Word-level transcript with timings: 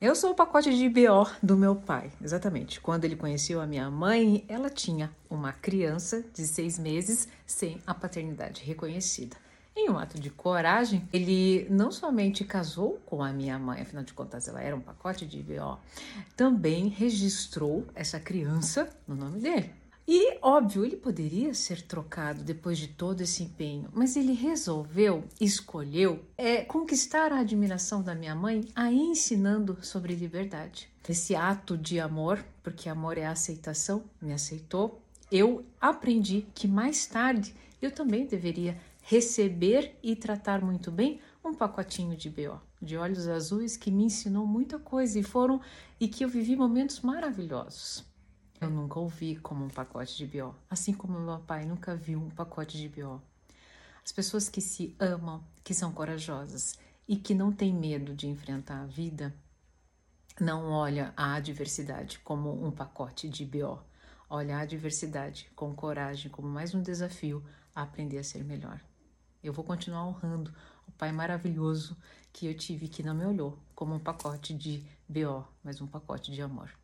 Eu 0.00 0.14
sou 0.14 0.30
o 0.30 0.34
pacote 0.34 0.74
de 0.74 0.88
BO 0.88 1.30
do 1.42 1.58
meu 1.58 1.76
pai, 1.76 2.10
exatamente. 2.22 2.80
Quando 2.80 3.04
ele 3.04 3.14
conheceu 3.14 3.60
a 3.60 3.66
minha 3.66 3.90
mãe, 3.90 4.46
ela 4.48 4.70
tinha 4.70 5.14
uma 5.28 5.52
criança 5.52 6.24
de 6.32 6.46
seis 6.46 6.78
meses 6.78 7.28
sem 7.44 7.82
a 7.86 7.92
paternidade 7.92 8.64
reconhecida. 8.64 9.36
Em 9.76 9.90
um 9.90 9.98
ato 9.98 10.18
de 10.18 10.30
coragem, 10.30 11.06
ele 11.12 11.66
não 11.68 11.92
somente 11.92 12.46
casou 12.46 12.98
com 13.04 13.22
a 13.22 13.30
minha 13.30 13.58
mãe, 13.58 13.82
afinal 13.82 14.02
de 14.02 14.14
contas 14.14 14.48
ela 14.48 14.62
era 14.62 14.74
um 14.74 14.80
pacote 14.80 15.26
de 15.26 15.42
BO, 15.42 15.78
também 16.34 16.88
registrou 16.88 17.86
essa 17.94 18.18
criança 18.18 18.88
no 19.06 19.14
nome 19.14 19.38
dele. 19.38 19.70
E, 20.12 20.38
óbvio, 20.42 20.84
ele 20.84 20.96
poderia 20.96 21.54
ser 21.54 21.82
trocado 21.82 22.42
depois 22.42 22.76
de 22.76 22.88
todo 22.88 23.20
esse 23.20 23.44
empenho, 23.44 23.88
mas 23.92 24.16
ele 24.16 24.32
resolveu, 24.32 25.22
escolheu, 25.40 26.24
é, 26.36 26.64
conquistar 26.64 27.32
a 27.32 27.38
admiração 27.38 28.02
da 28.02 28.12
minha 28.12 28.34
mãe 28.34 28.68
aí 28.74 28.98
ensinando 28.98 29.78
sobre 29.82 30.16
liberdade. 30.16 30.88
Esse 31.08 31.36
ato 31.36 31.78
de 31.78 32.00
amor, 32.00 32.44
porque 32.60 32.88
amor 32.88 33.18
é 33.18 33.24
aceitação, 33.24 34.02
me 34.20 34.32
aceitou, 34.32 35.00
eu 35.30 35.64
aprendi 35.80 36.44
que 36.56 36.66
mais 36.66 37.06
tarde 37.06 37.54
eu 37.80 37.92
também 37.92 38.26
deveria 38.26 38.76
receber 39.04 39.94
e 40.02 40.16
tratar 40.16 40.60
muito 40.60 40.90
bem 40.90 41.20
um 41.44 41.54
pacotinho 41.54 42.16
de 42.16 42.28
BO, 42.28 42.60
de 42.82 42.96
olhos 42.96 43.28
azuis 43.28 43.76
que 43.76 43.92
me 43.92 44.06
ensinou 44.06 44.44
muita 44.44 44.76
coisa 44.76 45.20
e 45.20 45.22
foram 45.22 45.60
e 46.00 46.08
que 46.08 46.24
eu 46.24 46.28
vivi 46.28 46.56
momentos 46.56 46.98
maravilhosos. 46.98 48.09
Eu 48.60 48.68
nunca 48.68 49.00
ouvi 49.00 49.36
como 49.36 49.64
um 49.64 49.70
pacote 49.70 50.14
de 50.18 50.26
BO, 50.26 50.54
assim 50.68 50.92
como 50.92 51.18
meu 51.18 51.38
pai 51.38 51.64
nunca 51.64 51.96
viu 51.96 52.18
um 52.18 52.28
pacote 52.28 52.76
de 52.76 52.90
BO. 52.90 53.18
As 54.04 54.12
pessoas 54.12 54.50
que 54.50 54.60
se 54.60 54.94
amam, 54.98 55.42
que 55.64 55.72
são 55.72 55.90
corajosas 55.92 56.78
e 57.08 57.16
que 57.16 57.34
não 57.34 57.50
têm 57.50 57.72
medo 57.72 58.14
de 58.14 58.28
enfrentar 58.28 58.82
a 58.82 58.86
vida, 58.86 59.34
não 60.38 60.70
olha 60.70 61.14
a 61.16 61.36
adversidade 61.36 62.18
como 62.18 62.62
um 62.62 62.70
pacote 62.70 63.30
de 63.30 63.46
BO. 63.46 63.78
Olha 64.28 64.58
a 64.58 64.60
adversidade 64.60 65.50
com 65.56 65.74
coragem, 65.74 66.30
como 66.30 66.46
mais 66.46 66.74
um 66.74 66.82
desafio 66.82 67.42
a 67.74 67.80
aprender 67.80 68.18
a 68.18 68.24
ser 68.24 68.44
melhor. 68.44 68.78
Eu 69.42 69.54
vou 69.54 69.64
continuar 69.64 70.06
honrando 70.06 70.54
o 70.86 70.92
pai 70.92 71.12
maravilhoso 71.12 71.96
que 72.30 72.46
eu 72.46 72.54
tive 72.54 72.88
que 72.88 73.02
não 73.02 73.14
me 73.14 73.24
olhou 73.24 73.58
como 73.74 73.94
um 73.94 73.98
pacote 73.98 74.52
de 74.52 74.86
BO, 75.08 75.48
mas 75.64 75.80
um 75.80 75.86
pacote 75.86 76.30
de 76.30 76.42
amor. 76.42 76.80